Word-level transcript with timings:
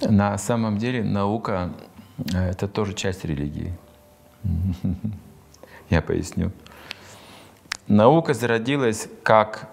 На 0.00 0.38
самом 0.38 0.78
деле 0.78 1.02
наука 1.02 1.72
э,— 2.32 2.50
это 2.50 2.68
тоже 2.68 2.94
часть 2.94 3.24
религии. 3.24 3.76
Я 5.90 6.02
поясню. 6.02 6.52
Наука 7.86 8.34
зародилась 8.34 9.08
как 9.22 9.68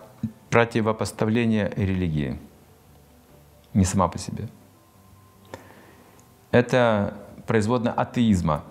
противопоставление 0.49 1.71
религии, 1.75 2.39
не 3.73 3.83
сама 3.83 4.07
по 4.07 4.17
себе. 4.17 4.47
Это 6.51 7.13
производная 7.45 7.91
атеизма. 7.91 8.63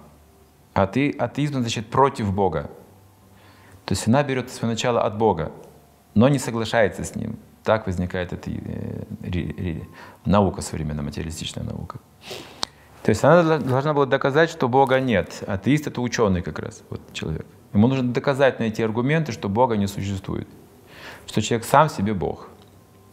Ате, 0.73 1.11
атеизм 1.11 1.61
значит 1.61 1.91
против 1.91 2.33
Бога. 2.33 2.71
То 3.85 3.93
есть 3.93 4.09
она 4.09 4.23
берет 4.23 4.51
свое 4.51 4.73
начало 4.73 5.03
от 5.03 5.19
Бога, 5.19 5.53
но 6.15 6.29
не 6.29 6.39
соглашается 6.39 7.05
с 7.05 7.15
Ним. 7.15 7.37
Так 7.65 7.87
возникает 7.87 8.33
эта 8.33 8.51
э, 8.51 9.81
наука 10.27 10.61
современная, 10.61 11.03
материалистичная 11.03 11.65
наука. 11.65 11.99
То 13.03 13.11
есть 13.11 13.25
она 13.25 13.59
должна 13.59 13.95
была 13.95 14.07
доказать, 14.07 14.51
что 14.51 14.69
Бога 14.69 15.01
нет. 15.01 15.43
Атеист— 15.47 15.87
это 15.89 16.01
ученый 16.01 16.43
как 16.43 16.59
раз, 16.59 16.83
вот 16.91 17.01
человек. 17.13 17.47
Ему 17.73 17.89
нужно 17.89 18.13
доказать, 18.13 18.61
найти 18.61 18.83
аргументы, 18.83 19.33
что 19.33 19.49
Бога 19.49 19.77
не 19.77 19.87
существует. 19.87 20.49
Что 21.27 21.43
человек 21.43 21.67
сам 21.67 21.89
себе 21.89 22.15
Бог. 22.15 22.49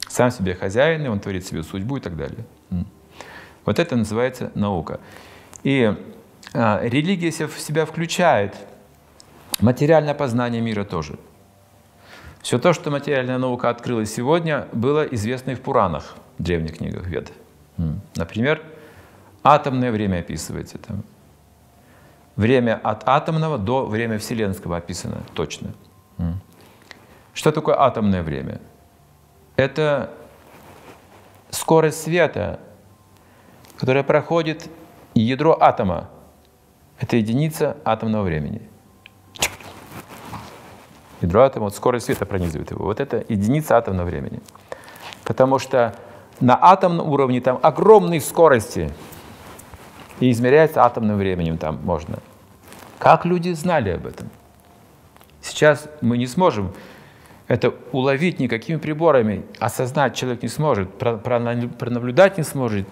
Сам 0.07 0.31
себе 0.31 0.53
хозяин, 0.53 1.05
и 1.05 1.07
он 1.07 1.19
творит 1.19 1.45
себе 1.45 1.63
судьбу 1.63 1.97
и 1.97 1.99
так 2.01 2.17
далее. 2.17 2.45
Вот 3.65 3.79
это 3.79 3.95
называется 3.95 4.51
наука. 4.55 4.99
И 5.63 5.95
а, 6.53 6.79
религия 6.83 7.31
в 7.47 7.59
себя 7.59 7.85
включает 7.85 8.55
материальное 9.59 10.13
познание 10.13 10.61
мира 10.61 10.83
тоже. 10.83 11.17
Все 12.41 12.57
то, 12.57 12.73
что 12.73 12.89
материальная 12.89 13.37
наука 13.37 13.69
открыла 13.69 14.05
сегодня, 14.05 14.67
было 14.71 15.03
известно 15.03 15.51
и 15.51 15.55
в 15.55 15.61
Пуранах, 15.61 16.15
в 16.37 16.43
древних 16.43 16.77
книгах 16.77 17.05
Вед. 17.05 17.31
Например, 18.15 18.61
атомное 19.43 19.91
время 19.91 20.19
описывается 20.19 20.77
там. 20.77 21.03
Время 22.35 22.79
от 22.81 23.07
атомного 23.07 23.57
до 23.57 23.85
время 23.85 24.17
вселенского 24.17 24.77
описано 24.77 25.17
точно. 25.33 25.73
Что 27.33 27.51
такое 27.51 27.79
атомное 27.79 28.23
время? 28.23 28.59
Это 29.55 30.09
скорость 31.51 32.01
света, 32.01 32.59
которая 33.77 34.03
проходит 34.03 34.69
ядро 35.13 35.55
атома. 35.59 36.09
Это 36.99 37.17
единица 37.17 37.77
атомного 37.85 38.23
времени. 38.23 38.70
Ядро 41.21 41.43
атома, 41.43 41.65
вот 41.65 41.75
скорость 41.75 42.05
света 42.05 42.25
пронизывает 42.25 42.71
его. 42.71 42.85
Вот 42.85 42.99
это 42.99 43.23
единица 43.29 43.77
атомного 43.77 44.07
времени. 44.07 44.41
Потому 45.23 45.59
что 45.59 45.95
на 46.39 46.57
атомном 46.59 47.07
уровне 47.09 47.41
там 47.41 47.59
огромные 47.61 48.19
скорости. 48.21 48.91
И 50.19 50.31
измеряется 50.31 50.83
атомным 50.83 51.17
временем 51.17 51.57
там 51.57 51.79
можно. 51.83 52.19
Как 52.99 53.25
люди 53.25 53.51
знали 53.53 53.89
об 53.89 54.05
этом? 54.05 54.29
Сейчас 55.41 55.87
мы 56.01 56.17
не 56.17 56.27
сможем 56.27 56.73
это 57.47 57.73
уловить 57.91 58.39
никакими 58.39 58.77
приборами, 58.77 59.43
осознать 59.59 60.15
человек 60.15 60.43
не 60.43 60.47
сможет, 60.47 60.89
пронаблюдать 60.97 62.37
не 62.37 62.43
сможет 62.43 62.87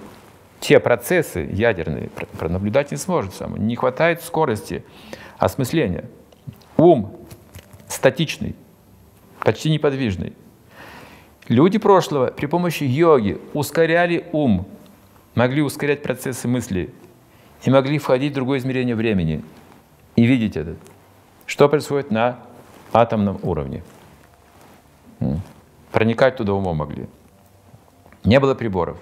те 0.60 0.80
процессы 0.80 1.48
ядерные, 1.52 2.10
пронаблюдать 2.38 2.92
не 2.92 2.98
сможет 2.98 3.34
сам. 3.34 3.56
Не 3.56 3.76
хватает 3.76 4.22
скорости 4.22 4.84
осмысления. 5.38 6.06
Ум 6.78 7.16
статичный, 7.90 8.56
почти 9.42 9.70
неподвижный. 9.70 10.34
Люди 11.50 11.80
прошлого 11.80 12.28
при 12.28 12.46
помощи 12.46 12.84
йоги 12.84 13.42
ускоряли 13.54 14.28
ум, 14.32 14.68
могли 15.36 15.62
ускорять 15.62 16.04
процессы 16.04 16.48
мысли 16.48 16.94
и 17.64 17.70
могли 17.70 17.98
входить 17.98 18.32
в 18.32 18.36
другое 18.36 18.60
измерение 18.60 18.96
времени 18.96 19.44
и 20.16 20.26
видеть 20.26 20.56
это. 20.56 20.76
Что 21.46 21.68
происходит 21.68 22.12
на 22.12 22.40
атомном 22.94 23.40
уровне. 23.42 23.84
Проникать 25.92 26.38
туда 26.38 26.54
умом 26.54 26.78
могли. 26.78 27.08
Не 28.24 28.40
было 28.40 28.54
приборов. 28.54 29.00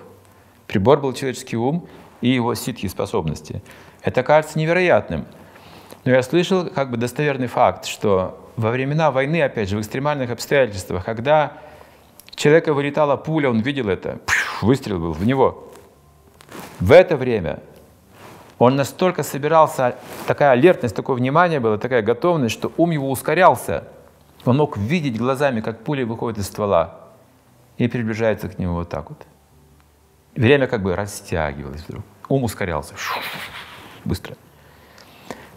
Прибор 0.68 1.02
был 1.02 1.12
человеческий 1.14 1.58
ум 1.58 1.88
и 2.22 2.30
его 2.30 2.56
ситхи 2.56 2.88
способности. 2.88 3.62
Это 4.02 4.24
кажется 4.24 4.58
невероятным. 4.58 5.26
Но 6.06 6.12
я 6.12 6.24
слышал 6.24 6.70
как 6.70 6.90
бы 6.90 6.96
достоверный 6.96 7.48
факт, 7.48 7.86
что 7.86 8.47
во 8.58 8.72
времена 8.72 9.12
войны, 9.12 9.42
опять 9.42 9.70
же, 9.70 9.78
в 9.78 9.82
экстремальных 9.82 10.32
обстоятельствах, 10.32 11.06
когда 11.06 11.54
человека 12.36 12.74
вылетала 12.74 13.16
пуля, 13.16 13.50
он 13.50 13.60
видел 13.60 13.88
это, 13.88 14.20
выстрел 14.62 15.00
был 15.00 15.14
в 15.14 15.26
него. 15.26 15.72
В 16.80 16.92
это 16.92 17.16
время 17.16 17.60
он 18.58 18.76
настолько 18.76 19.22
собирался, 19.22 19.96
такая 20.26 20.52
алертность, 20.52 20.96
такое 20.96 21.16
внимание 21.16 21.60
было, 21.60 21.78
такая 21.78 22.02
готовность, 22.02 22.56
что 22.56 22.72
ум 22.78 22.92
его 22.92 23.12
ускорялся. 23.12 23.88
Он 24.46 24.58
мог 24.58 24.76
видеть 24.76 25.18
глазами, 25.18 25.62
как 25.62 25.84
пуля 25.84 26.06
выходит 26.06 26.40
из 26.40 26.48
ствола 26.48 27.00
и 27.78 27.88
приближается 27.88 28.50
к 28.50 28.58
нему 28.58 28.74
вот 28.74 28.90
так 28.90 29.10
вот. 29.10 29.22
Время 30.36 30.68
как 30.68 30.82
бы 30.82 30.96
растягивалось 30.96 31.84
вдруг. 31.88 32.04
Ум 32.28 32.44
ускорялся. 32.44 32.96
Быстро. 34.04 34.36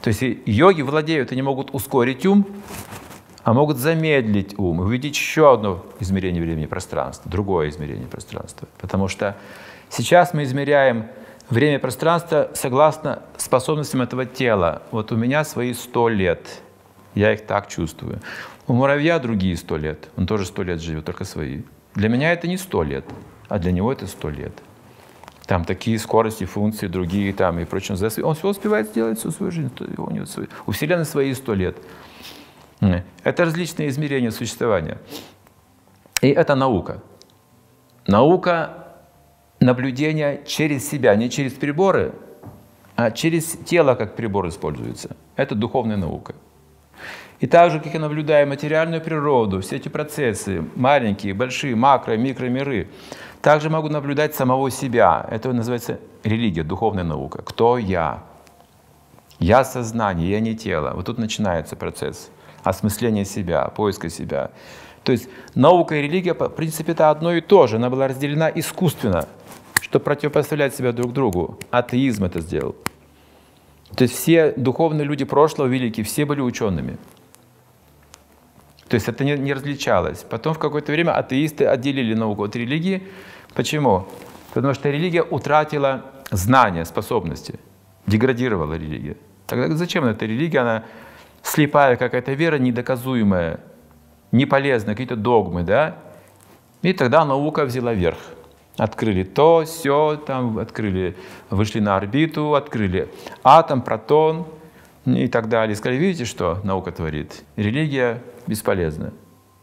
То 0.02 0.08
есть 0.08 0.22
йоги 0.46 0.82
владеют, 0.82 1.32
они 1.32 1.42
могут 1.42 1.74
ускорить 1.74 2.24
ум, 2.24 2.46
а 3.42 3.52
могут 3.52 3.78
замедлить 3.78 4.58
ум, 4.58 4.80
увидеть 4.80 5.16
еще 5.16 5.52
одно 5.52 5.84
измерение 5.98 6.42
времени 6.42 6.66
пространства, 6.66 7.30
другое 7.30 7.68
измерение 7.68 8.06
пространства. 8.06 8.68
Потому 8.78 9.08
что 9.08 9.36
сейчас 9.88 10.34
мы 10.34 10.44
измеряем 10.44 11.06
время 11.48 11.76
и 11.76 11.78
пространство 11.78 12.50
согласно 12.54 13.22
способностям 13.36 14.02
этого 14.02 14.24
тела. 14.24 14.82
Вот 14.90 15.12
у 15.12 15.16
меня 15.16 15.44
свои 15.44 15.74
сто 15.74 16.08
лет, 16.08 16.62
я 17.14 17.32
их 17.32 17.46
так 17.46 17.68
чувствую. 17.68 18.20
У 18.66 18.72
муравья 18.72 19.18
другие 19.18 19.56
сто 19.56 19.76
лет, 19.76 20.08
он 20.16 20.26
тоже 20.26 20.46
сто 20.46 20.62
лет 20.62 20.80
живет, 20.80 21.04
только 21.04 21.24
свои. 21.24 21.62
Для 21.94 22.08
меня 22.08 22.32
это 22.32 22.46
не 22.46 22.56
сто 22.56 22.82
лет, 22.82 23.04
а 23.48 23.58
для 23.58 23.72
него 23.72 23.92
это 23.92 24.06
сто 24.06 24.30
лет 24.30 24.52
там 25.50 25.64
такие 25.64 25.98
скорости, 25.98 26.44
функции, 26.44 26.86
другие 26.86 27.32
там 27.32 27.58
и 27.58 27.64
прочее. 27.64 27.98
Он 28.22 28.36
все 28.36 28.48
успевает 28.48 28.86
сделать 28.86 29.18
всю 29.18 29.32
свою 29.32 29.50
жизнь. 29.50 29.72
У, 29.98 30.10
него 30.12 30.24
свой, 30.24 30.48
у 30.64 30.70
Вселенной 30.70 31.04
свои 31.04 31.34
сто 31.34 31.54
лет. 31.54 31.76
Это 33.24 33.44
различные 33.44 33.88
измерения 33.88 34.30
существования. 34.30 34.98
И 36.22 36.28
это 36.28 36.54
наука. 36.54 37.02
Наука 38.06 38.92
наблюдения 39.58 40.40
через 40.46 40.88
себя, 40.88 41.16
не 41.16 41.28
через 41.28 41.54
приборы, 41.54 42.12
а 42.94 43.10
через 43.10 43.58
тело, 43.66 43.96
как 43.96 44.14
прибор 44.14 44.46
используется. 44.46 45.16
Это 45.34 45.56
духовная 45.56 45.96
наука. 45.96 46.36
И 47.40 47.48
так 47.48 47.72
же, 47.72 47.80
как 47.80 47.92
и 47.92 47.98
наблюдая 47.98 48.46
материальную 48.46 49.00
природу, 49.00 49.62
все 49.62 49.76
эти 49.76 49.88
процессы, 49.88 50.62
маленькие, 50.76 51.34
большие, 51.34 51.74
макро, 51.74 52.16
микромиры, 52.16 52.88
также 53.42 53.70
могу 53.70 53.88
наблюдать 53.88 54.34
самого 54.34 54.70
себя. 54.70 55.26
Это 55.30 55.52
называется 55.52 55.98
религия, 56.24 56.62
духовная 56.62 57.04
наука. 57.04 57.42
Кто 57.42 57.78
я? 57.78 58.22
Я 59.38 59.64
сознание, 59.64 60.30
я 60.30 60.40
не 60.40 60.54
тело. 60.54 60.92
Вот 60.94 61.06
тут 61.06 61.18
начинается 61.18 61.76
процесс 61.76 62.30
осмысления 62.62 63.24
себя, 63.24 63.64
поиска 63.68 64.10
себя. 64.10 64.50
То 65.02 65.12
есть 65.12 65.28
наука 65.54 65.96
и 65.96 66.02
религия, 66.02 66.34
в 66.34 66.48
принципе, 66.50 66.92
это 66.92 67.08
одно 67.08 67.32
и 67.32 67.40
то 67.40 67.66
же. 67.66 67.76
Она 67.76 67.88
была 67.88 68.08
разделена 68.08 68.50
искусственно, 68.50 69.26
чтобы 69.80 70.04
противопоставлять 70.04 70.74
себя 70.74 70.92
друг 70.92 71.14
другу. 71.14 71.58
Атеизм 71.70 72.24
это 72.24 72.40
сделал. 72.40 72.76
То 73.96 74.02
есть 74.02 74.14
все 74.14 74.52
духовные 74.52 75.04
люди 75.04 75.24
прошлого 75.24 75.66
великие, 75.66 76.04
все 76.04 76.26
были 76.26 76.42
учеными. 76.42 76.98
То 78.90 78.96
есть 78.96 79.08
это 79.08 79.24
не, 79.24 79.38
не 79.38 79.54
различалось. 79.54 80.24
Потом 80.28 80.52
в 80.52 80.58
какое-то 80.58 80.90
время 80.90 81.12
атеисты 81.12 81.64
отделили 81.64 82.12
науку 82.14 82.42
от 82.42 82.56
религии. 82.56 83.04
Почему? 83.54 84.08
Потому 84.52 84.74
что 84.74 84.90
религия 84.90 85.22
утратила 85.22 86.02
знания, 86.32 86.84
способности. 86.84 87.60
Деградировала 88.08 88.74
религия. 88.74 89.16
Тогда 89.46 89.76
зачем 89.76 90.04
эта 90.06 90.26
религия? 90.26 90.58
Она 90.58 90.84
слепая 91.44 91.94
какая-то 91.94 92.32
вера, 92.32 92.58
недоказуемая, 92.58 93.60
неполезная, 94.32 94.94
какие-то 94.94 95.14
догмы, 95.14 95.62
да? 95.62 95.96
И 96.82 96.92
тогда 96.92 97.24
наука 97.24 97.66
взяла 97.66 97.94
верх. 97.94 98.18
Открыли 98.76 99.22
то, 99.22 99.62
все, 99.66 100.20
там 100.26 100.58
открыли, 100.58 101.16
вышли 101.48 101.78
на 101.78 101.96
орбиту, 101.96 102.56
открыли 102.56 103.08
атом, 103.44 103.82
протон 103.82 104.48
и 105.06 105.28
так 105.28 105.48
далее. 105.48 105.76
сказали, 105.76 105.98
видите, 105.98 106.24
что 106.24 106.60
наука 106.64 106.92
творит? 106.92 107.44
Религия 107.56 108.22
бесполезно. 108.46 109.12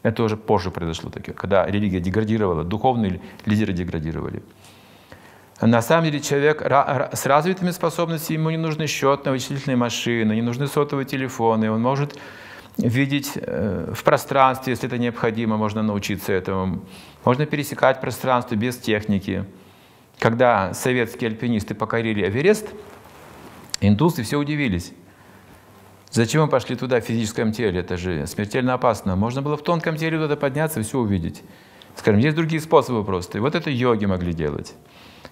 Это 0.02 0.22
уже 0.22 0.36
позже 0.36 0.70
произошло, 0.70 1.10
таки, 1.10 1.32
когда 1.32 1.66
религия 1.66 2.00
деградировала, 2.00 2.64
духовные 2.64 3.20
лидеры 3.44 3.72
деградировали. 3.72 4.42
На 5.60 5.82
самом 5.82 6.04
деле 6.04 6.20
человек 6.20 6.62
с 6.62 7.26
развитыми 7.26 7.72
способностями, 7.72 8.36
ему 8.36 8.50
не 8.50 8.56
нужны 8.56 8.86
счетные 8.86 9.32
вычислительные 9.32 9.76
машины, 9.76 10.34
не 10.34 10.42
нужны 10.42 10.68
сотовые 10.68 11.04
телефоны, 11.04 11.70
он 11.70 11.82
может 11.82 12.16
видеть 12.76 13.32
э, 13.34 13.92
в 13.92 14.04
пространстве, 14.04 14.72
если 14.72 14.86
это 14.86 14.98
необходимо, 14.98 15.56
можно 15.56 15.82
научиться 15.82 16.32
этому. 16.32 16.84
Можно 17.24 17.44
пересекать 17.44 18.00
пространство 18.00 18.54
без 18.54 18.78
техники. 18.78 19.44
Когда 20.20 20.72
советские 20.74 21.30
альпинисты 21.30 21.74
покорили 21.74 22.26
Эверест, 22.26 22.68
индусы 23.80 24.22
все 24.22 24.38
удивились. 24.38 24.92
Зачем 26.10 26.42
мы 26.42 26.48
пошли 26.48 26.74
туда 26.74 27.00
в 27.00 27.04
физическом 27.04 27.52
теле? 27.52 27.80
Это 27.80 27.96
же 27.96 28.26
смертельно 28.26 28.74
опасно. 28.74 29.14
Можно 29.16 29.42
было 29.42 29.56
в 29.56 29.62
тонком 29.62 29.96
теле 29.96 30.18
туда 30.18 30.36
подняться 30.36 30.80
и 30.80 30.82
все 30.82 30.98
увидеть. 30.98 31.42
Скажем, 31.96 32.20
есть 32.20 32.36
другие 32.36 32.60
способы 32.60 33.04
просто. 33.04 33.38
И 33.38 33.40
вот 33.40 33.54
это 33.54 33.70
йоги 33.70 34.06
могли 34.06 34.32
делать. 34.32 34.74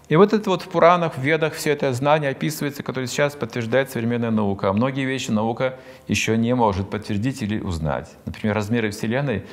И 0.09 0.17
вот 0.17 0.33
это 0.33 0.51
вот 0.51 0.63
в 0.63 0.69
Пуранах, 0.69 1.17
в 1.17 1.23
Ведах 1.23 1.55
все 1.55 1.71
это 1.71 1.93
знание 1.93 2.31
описывается, 2.31 2.83
которое 2.83 3.07
сейчас 3.07 3.35
подтверждает 3.35 3.91
современная 3.91 4.31
наука. 4.31 4.69
А 4.69 4.73
многие 4.73 5.05
вещи 5.05 5.31
наука 5.31 5.79
еще 6.07 6.37
не 6.37 6.55
может 6.55 6.91
подтвердить 6.91 7.43
или 7.43 7.59
узнать. 7.59 8.11
Например, 8.25 8.55
размеры 8.55 8.91
Вселенной 8.91 9.45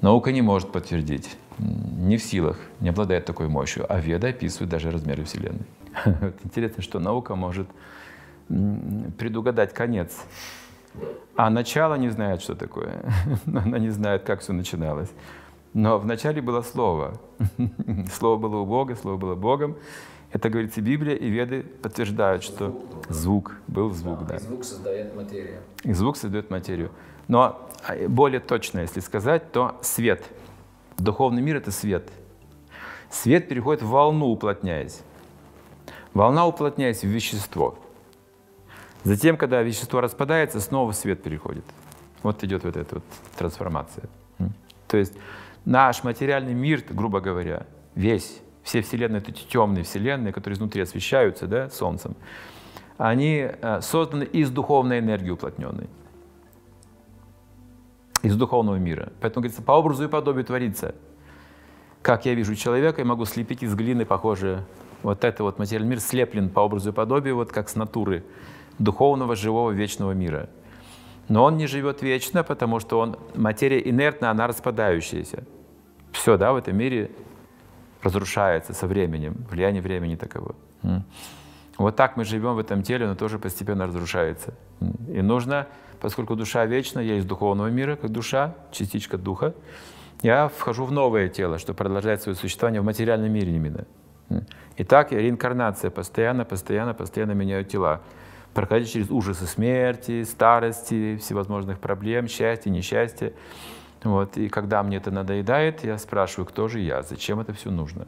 наука 0.00 0.32
не 0.32 0.42
может 0.42 0.72
подтвердить. 0.72 1.36
Не 1.58 2.16
в 2.16 2.22
силах, 2.22 2.58
не 2.80 2.90
обладает 2.90 3.24
такой 3.24 3.48
мощью. 3.48 3.86
А 3.88 4.00
Веда 4.00 4.28
описывает 4.28 4.70
даже 4.70 4.90
размеры 4.90 5.24
Вселенной. 5.24 5.66
Интересно, 6.44 6.82
что 6.82 6.98
наука 6.98 7.34
может 7.34 7.68
предугадать 8.48 9.72
конец. 9.72 10.16
А 11.36 11.50
начало 11.50 11.94
не 11.94 12.08
знает, 12.08 12.42
что 12.42 12.54
такое. 12.54 13.02
Она 13.46 13.78
не 13.78 13.90
знает, 13.90 14.24
как 14.24 14.40
все 14.40 14.52
начиналось. 14.52 15.10
Но 15.74 15.98
вначале 15.98 16.40
было 16.42 16.62
Слово. 16.62 17.20
Слово 18.12 18.38
было 18.38 18.56
у 18.56 18.66
Бога, 18.66 18.96
Слово 18.96 19.16
было 19.16 19.34
Богом. 19.34 19.76
Это 20.32 20.50
говорится 20.50 20.80
Библия, 20.80 21.14
и 21.14 21.28
Веды 21.28 21.62
подтверждают, 21.62 22.42
что 22.42 22.84
звук, 23.08 23.56
был 23.66 23.90
звук. 23.90 24.26
Да, 24.26 24.36
И 24.36 24.38
звук 24.38 24.64
создает 24.64 25.14
материю. 25.14 25.60
И 25.84 25.92
звук 25.92 26.16
создает 26.16 26.50
материю. 26.50 26.90
Но 27.28 27.68
а, 27.86 28.08
более 28.08 28.40
точно, 28.40 28.80
если 28.80 29.00
сказать, 29.00 29.52
то 29.52 29.78
свет. 29.80 30.24
Духовный 30.98 31.40
мир— 31.40 31.56
это 31.58 31.70
свет. 31.70 32.10
Свет 33.10 33.48
переходит 33.48 33.82
в 33.82 33.88
волну, 33.88 34.26
уплотняясь. 34.26 35.00
Волна 36.12 36.46
уплотняясь 36.46 37.02
в 37.02 37.06
вещество. 37.06 37.78
Затем, 39.08 39.38
когда 39.38 39.62
вещество 39.62 40.02
распадается, 40.02 40.60
снова 40.60 40.92
свет 40.92 41.22
переходит. 41.22 41.64
Вот 42.22 42.44
идет 42.44 42.64
вот 42.64 42.76
эта 42.76 42.96
вот 42.96 43.04
трансформация. 43.38 44.04
То 44.86 44.98
есть 44.98 45.14
наш 45.64 46.04
материальный 46.04 46.52
мир, 46.52 46.84
грубо 46.90 47.20
говоря, 47.22 47.66
весь, 47.94 48.42
все 48.62 48.82
вселенные, 48.82 49.22
эти 49.26 49.44
темные 49.44 49.84
вселенные, 49.84 50.34
которые 50.34 50.56
изнутри 50.56 50.82
освещаются 50.82 51.46
да, 51.46 51.70
солнцем, 51.70 52.16
они 52.98 53.48
э, 53.50 53.80
созданы 53.80 54.24
из 54.24 54.50
духовной 54.50 54.98
энергии 54.98 55.30
уплотненной. 55.30 55.88
Из 58.22 58.36
духовного 58.36 58.76
мира. 58.76 59.10
Поэтому 59.22 59.44
говорится, 59.44 59.62
по 59.62 59.72
образу 59.72 60.04
и 60.04 60.08
подобию 60.08 60.44
творится. 60.44 60.94
Как 62.02 62.26
я 62.26 62.34
вижу 62.34 62.54
человека, 62.54 63.00
я 63.00 63.06
могу 63.06 63.24
слепить 63.24 63.62
из 63.62 63.74
глины, 63.74 64.04
похоже, 64.04 64.66
вот 65.02 65.24
это 65.24 65.44
вот 65.44 65.58
материальный 65.58 65.88
мир 65.88 66.00
слеплен 66.00 66.50
по 66.50 66.60
образу 66.60 66.90
и 66.90 66.92
подобию, 66.92 67.36
вот 67.36 67.52
как 67.52 67.70
с 67.70 67.74
натуры 67.74 68.22
духовного, 68.78 69.36
живого, 69.36 69.70
вечного 69.70 70.12
мира. 70.12 70.48
Но 71.28 71.44
он 71.44 71.56
не 71.56 71.66
живет 71.66 72.02
вечно, 72.02 72.42
потому 72.42 72.80
что 72.80 73.00
он, 73.00 73.16
материя 73.34 73.80
инертна, 73.88 74.30
она 74.30 74.46
распадающаяся. 74.46 75.44
Все, 76.12 76.36
да, 76.36 76.52
в 76.52 76.56
этом 76.56 76.76
мире 76.76 77.10
разрушается 78.02 78.72
со 78.72 78.86
временем, 78.86 79.36
влияние 79.50 79.82
времени 79.82 80.16
таково. 80.16 80.54
Вот 81.76 81.94
так 81.94 82.16
мы 82.16 82.24
живем 82.24 82.54
в 82.54 82.58
этом 82.58 82.82
теле, 82.82 83.06
но 83.06 83.14
тоже 83.14 83.38
постепенно 83.38 83.86
разрушается. 83.86 84.54
И 85.08 85.22
нужно, 85.22 85.68
поскольку 86.00 86.34
душа 86.34 86.64
вечна, 86.66 87.00
я 87.00 87.18
из 87.18 87.24
духовного 87.24 87.68
мира, 87.68 87.96
как 87.96 88.10
душа, 88.10 88.54
частичка 88.72 89.16
духа, 89.16 89.54
я 90.22 90.48
вхожу 90.48 90.84
в 90.84 90.92
новое 90.92 91.28
тело, 91.28 91.58
чтобы 91.58 91.76
продолжать 91.76 92.22
свое 92.22 92.34
существование 92.34 92.80
в 92.80 92.84
материальном 92.84 93.30
мире 93.30 93.54
именно. 93.54 93.84
Итак, 94.76 95.12
реинкарнация 95.12 95.90
постоянно, 95.90 96.44
постоянно, 96.44 96.94
постоянно 96.94 97.32
меняют 97.32 97.68
тела 97.68 98.00
проходить 98.54 98.90
через 98.90 99.10
ужасы 99.10 99.46
смерти, 99.46 100.24
старости, 100.24 101.16
всевозможных 101.16 101.78
проблем, 101.78 102.28
счастья, 102.28 102.70
несчастья. 102.70 103.32
Вот. 104.02 104.36
И 104.36 104.48
когда 104.48 104.82
мне 104.82 104.96
это 104.96 105.10
надоедает, 105.10 105.84
я 105.84 105.98
спрашиваю, 105.98 106.46
кто 106.46 106.68
же 106.68 106.80
я, 106.80 107.02
зачем 107.02 107.40
это 107.40 107.52
все 107.52 107.70
нужно? 107.70 108.06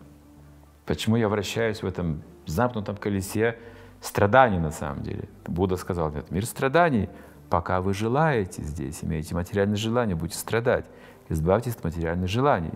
Почему 0.87 1.17
я 1.17 1.29
вращаюсь 1.29 1.83
в 1.83 1.87
этом 1.87 2.23
замкнутом 2.47 2.97
колесе 2.97 3.59
страданий 4.01 4.59
на 4.59 4.71
самом 4.71 5.03
деле? 5.03 5.29
Будда 5.47 5.77
сказал, 5.77 6.11
нет, 6.11 6.31
мир 6.31 6.47
страданий, 6.47 7.09
пока 7.49 7.81
вы 7.81 7.95
желаете 7.95 8.63
здесь, 8.63 9.05
имеете 9.05 9.35
материальные 9.35 9.77
желания, 9.77 10.15
будете 10.15 10.39
страдать. 10.39 10.87
Избавьтесь 11.29 11.77
от 11.77 11.85
материальных 11.85 12.29
желаний. 12.29 12.73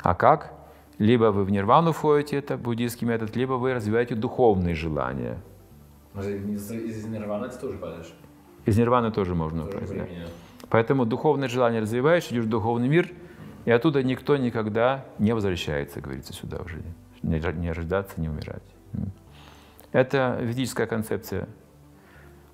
А 0.00 0.14
как? 0.14 0.52
Либо 0.98 1.32
вы 1.32 1.42
в 1.42 1.50
нирвану 1.50 1.90
входите, 1.90 2.36
это 2.36 2.56
буддийский 2.56 3.04
метод, 3.04 3.34
либо 3.34 3.54
вы 3.54 3.74
развиваете 3.74 4.14
духовные 4.14 4.76
желания– 4.76 5.38
из, 6.22 6.70
из 6.70 7.04
нирваны 7.06 7.48
ты 7.48 7.58
тоже 7.58 7.78
падаешь? 7.78 8.12
Из 8.66 8.78
нирваны 8.78 9.10
тоже 9.10 9.34
можно 9.34 9.66
упасть. 9.66 9.94
Да. 9.94 10.06
Поэтому 10.70 11.04
духовное 11.04 11.48
желание 11.48 11.80
развиваешь, 11.80 12.26
идешь 12.28 12.44
в 12.44 12.48
духовный 12.48 12.88
мир, 12.88 13.12
и 13.64 13.70
оттуда 13.70 14.02
никто 14.02 14.36
никогда 14.36 15.04
не 15.18 15.32
возвращается, 15.32 16.00
говорится, 16.00 16.32
сюда 16.32 16.58
уже. 16.58 16.82
Не, 17.22 17.40
не 17.58 17.72
рождаться, 17.72 18.20
не 18.20 18.28
умирать. 18.28 18.62
Это 19.92 20.38
ведическая 20.40 20.86
концепция. 20.86 21.48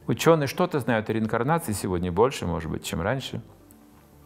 Ученые 0.07 0.47
что-то 0.47 0.81
знают 0.81 1.09
о 1.09 1.13
реинкарнации 1.13 1.73
сегодня 1.73 2.13
больше, 2.13 2.47
может 2.47 2.71
быть, 2.71 2.85
чем 2.85 3.01
раньше. 3.01 3.43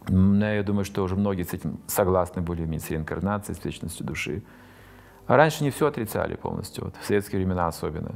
Но 0.09 0.53
я 0.53 0.63
думаю, 0.63 0.85
что 0.85 1.03
уже 1.03 1.17
многие 1.17 1.45
с 1.45 1.53
этим 1.53 1.79
согласны 1.87 2.43
более-менее 2.43 2.81
с 2.81 2.91
реинкарнацией, 2.91 3.59
с 3.59 3.65
вечностью 3.65 4.07
души. 4.07 4.43
А 5.27 5.37
раньше 5.37 5.65
не 5.65 5.71
все 5.71 5.87
отрицали 5.87 6.37
полностью, 6.37 6.85
вот, 6.85 6.97
в 7.01 7.05
советские 7.07 7.39
времена 7.39 7.67
особенно. 7.67 8.13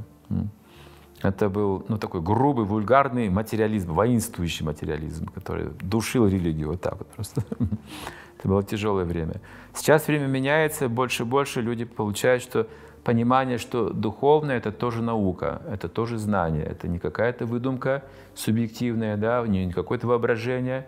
Это 1.21 1.49
был 1.49 1.85
ну, 1.89 1.97
такой 1.97 2.21
грубый, 2.21 2.65
вульгарный 2.65 3.29
материализм, 3.29 3.93
воинствующий 3.93 4.65
материализм, 4.65 5.27
который 5.27 5.69
душил 5.81 6.27
религию 6.27 6.69
вот 6.69 6.81
так 6.81 6.97
вот 6.97 7.07
просто. 7.07 7.43
Это 8.37 8.47
было 8.47 8.63
тяжелое 8.63 9.03
время. 9.03 9.41
Сейчас 9.73 10.07
время 10.07 10.27
меняется, 10.27 10.87
больше 10.87 11.23
и 11.23 11.25
больше 11.25 11.61
люди 11.61 11.83
получают, 11.83 12.41
что 12.41 12.67
понимание, 13.03 13.57
что 13.57 13.89
духовное— 13.89 14.57
это 14.59 14.71
тоже 14.71 15.01
наука, 15.01 15.61
это 15.69 15.89
тоже 15.89 16.17
знание, 16.17 16.63
это 16.63 16.87
не 16.87 16.99
какая-то 16.99 17.45
выдумка 17.45 18.03
субъективная, 18.35 19.17
да, 19.17 19.45
не 19.45 19.71
какое-то 19.71 20.07
воображение, 20.07 20.87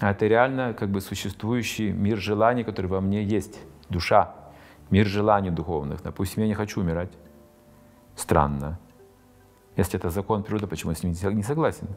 а 0.00 0.12
это 0.12 0.26
реально 0.26 0.72
как 0.74 0.90
бы 0.90 1.00
существующий 1.00 1.90
мир 1.90 2.18
желаний, 2.18 2.64
который 2.64 2.86
во 2.86 3.00
мне 3.00 3.24
есть, 3.24 3.58
душа, 3.88 4.34
мир 4.90 5.06
желаний 5.06 5.50
духовных. 5.50 6.02
Допустим, 6.02 6.42
я 6.42 6.48
не 6.48 6.54
хочу 6.54 6.80
умирать. 6.80 7.10
Странно. 8.14 8.78
Если 9.76 9.98
это 9.98 10.10
закон 10.10 10.42
природы, 10.42 10.66
почему 10.66 10.92
я 10.92 10.96
с 10.96 11.02
ним 11.02 11.14
не 11.36 11.42
согласен? 11.42 11.88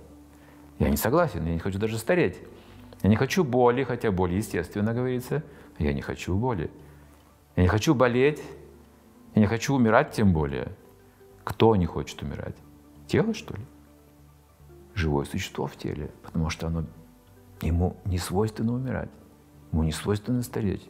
Я 0.80 0.90
не 0.90 0.98
согласен, 0.98 1.46
я 1.46 1.54
не 1.54 1.60
хочу 1.60 1.80
даже 1.80 1.98
стареть. 1.98 2.38
Я 3.04 3.10
не 3.10 3.16
хочу 3.16 3.44
боли, 3.44 3.84
хотя 3.84 4.12
боль 4.12 4.34
естественно 4.34 4.94
говорится. 4.94 5.44
Я 5.78 5.94
не 5.94 6.02
хочу 6.02 6.36
боли. 6.36 6.72
Я 7.56 7.64
не 7.64 7.70
хочу 7.70 7.94
болеть. 7.94 8.42
Я 9.36 9.42
не 9.42 9.48
хочу 9.48 9.76
умирать 9.76 10.12
тем 10.12 10.34
более. 10.34 10.72
Кто 11.44 11.76
не 11.76 11.86
хочет 11.86 12.22
умирать? 12.22 12.56
Тело, 13.08 13.34
что 13.34 13.56
ли? 13.56 13.64
Живое 14.96 15.26
существо 15.26 15.68
в 15.68 15.76
теле, 15.78 16.10
потому 16.24 16.50
что 16.50 16.68
оно, 16.68 16.86
ему 17.62 17.96
не 18.06 18.18
свойственно 18.18 18.74
умирать, 18.74 19.12
ему 19.72 19.84
не 19.84 19.92
свойственно 19.92 20.42
стареть. 20.42 20.90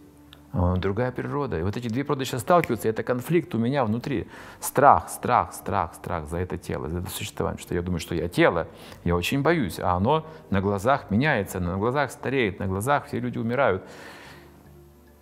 А, 0.54 0.76
другая 0.78 1.12
природа. 1.12 1.60
И 1.60 1.64
вот 1.64 1.76
эти 1.76 1.88
две 1.88 2.04
природы 2.04 2.26
сейчас 2.26 2.42
сталкиваются, 2.42 2.88
и 2.88 2.92
это 2.92 3.04
конфликт 3.04 3.54
у 3.54 3.58
меня 3.58 3.84
внутри. 3.84 4.28
Страх, 4.60 5.10
страх, 5.10 5.54
страх, 5.54 5.94
страх 5.94 6.28
за 6.28 6.38
это 6.38 6.58
тело, 6.58 6.90
за 6.90 7.00
это 7.00 7.10
существование. 7.10 7.62
Что 7.62 7.76
я 7.76 7.82
думаю, 7.82 8.00
что 8.00 8.16
я 8.16 8.28
тело, 8.28 8.68
я 9.04 9.16
очень 9.16 9.42
боюсь, 9.42 9.80
а 9.80 9.92
оно 9.92 10.26
на 10.50 10.62
глазах 10.62 11.12
меняется, 11.12 11.60
на 11.60 11.78
глазах 11.78 12.12
стареет, 12.12 12.60
на 12.60 12.68
глазах 12.68 13.08
все 13.08 13.20
люди 13.20 13.38
умирают. 13.38 13.84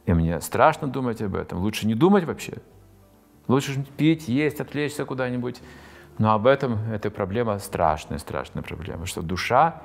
И 0.05 0.13
мне 0.13 0.39
страшно 0.41 0.88
думать 0.88 1.22
об 1.22 1.36
этом. 1.36 1.60
Лучше 1.60 1.88
не 1.88 1.96
думать 1.96 2.25
вообще. 2.25 2.58
Лучше 3.48 3.84
пить, 3.98 4.27
есть, 4.27 4.60
отвлечься 4.60 5.05
куда-нибудь. 5.05 5.62
Но 6.17 6.34
об 6.34 6.48
этом 6.48 6.79
эта 6.91 7.10
проблема 7.10 7.60
страшная, 7.60 8.20
страшная 8.20 8.63
проблема, 8.63 9.05
что 9.05 9.22
душа 9.22 9.82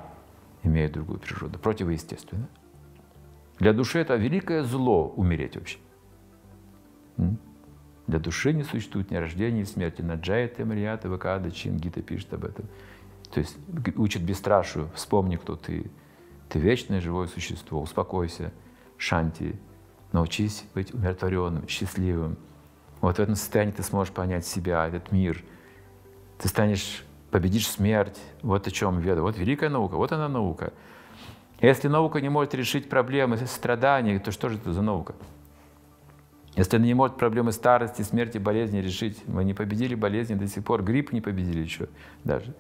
имеет 0.63 0.93
другую 0.93 1.19
природу, 1.19 1.59
противоестественную. 1.59 2.47
Для 3.61 3.75
души 3.75 3.99
это 3.99 4.17
великое 4.17 4.65
зло 4.65 5.13
умереть 5.17 5.57
вообще. 5.57 5.79
Для 8.07 8.19
души 8.19 8.53
не 8.53 8.65
существует 8.65 9.11
ни 9.11 9.17
рождения, 9.17 9.61
ни 9.61 9.65
смерти. 9.65 10.01
Наджайта, 10.01 10.65
Марията, 10.65 11.09
Вакада, 11.09 11.51
Чингита 11.51 12.03
пишет 12.03 12.33
об 12.33 12.47
этом. 12.47 12.65
То 13.33 13.39
есть 13.39 13.57
учит 13.97 14.23
бесстрашию. 14.23 14.91
Вспомни, 14.95 15.37
кто 15.37 15.55
ты. 15.57 15.91
Ты 16.49 16.59
вечное 16.59 17.01
живое 17.01 17.29
существо. 17.29 17.81
Успокойся. 17.83 18.51
Шанти. 18.97 19.55
Научись 20.11 20.65
быть 20.75 20.93
умиротворенным, 20.93 21.69
счастливым. 21.69 22.37
Вот 23.01 23.19
в 23.19 23.21
этом 23.21 23.37
состоянии 23.37 23.73
ты 23.73 23.83
сможешь 23.83 24.13
понять 24.13 24.45
себя, 24.45 24.89
этот 24.89 25.13
мир. 25.13 25.45
Ты 26.39 26.49
станешь, 26.49 27.05
победишь 27.31 27.69
смерть. 27.69 28.19
Вот 28.43 28.67
о 28.67 28.71
чем 28.71 28.99
веда. 28.99 29.23
Вот 29.23 29.39
великая 29.39 29.69
наука, 29.69 29.97
вот 29.97 30.11
она 30.13 30.29
наука. 30.29 30.73
Если 31.61 31.89
наука 31.89 32.21
не 32.21 32.29
может 32.29 32.55
решить 32.55 32.89
проблемы 32.89 33.37
страданий, 33.37 34.19
то 34.19 34.33
что 34.33 34.49
же 34.49 34.57
это 34.57 34.73
за 34.73 34.83
наука? 34.83 35.15
Если 36.57 36.77
он 36.77 36.83
не 36.83 36.95
может 36.95 37.17
проблемы 37.17 37.53
старости, 37.53 38.03
смерти, 38.03 38.39
болезни 38.39 38.79
решить, 38.79 39.23
мы 39.27 39.45
не 39.45 39.55
победили 39.55 39.95
болезни 39.95 40.35
до 40.35 40.47
сих 40.49 40.65
пор, 40.65 40.83
грипп 40.83 41.13
не 41.13 41.21
победили 41.21 41.61
еще 41.61 41.89
даже. 42.25 42.55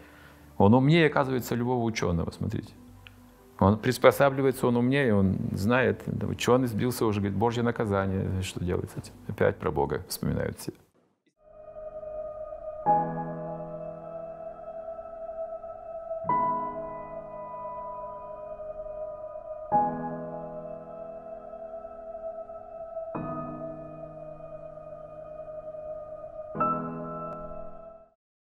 Он 0.59 0.75
умнее, 0.75 1.07
оказывается, 1.07 1.55
любого 1.55 1.83
ученого, 1.85 2.31
смотрите. 2.31 2.73
Он 3.59 3.79
приспосабливается, 3.79 4.67
он 4.67 4.77
умнее, 4.77 5.15
он 5.15 5.37
знает. 5.53 6.03
Ученый 6.23 6.69
сбился 6.69 7.05
уже, 7.05 7.21
говорит, 7.21 7.37
Божье 7.37 7.63
наказание. 7.63 8.43
Что 8.43 8.65
делать 8.65 8.91
с 8.91 8.97
этим? 8.97 9.13
Опять 9.29 9.57
про 9.57 9.71
Бога 9.71 10.03
вспоминают 10.09 10.59
все. 10.59 10.73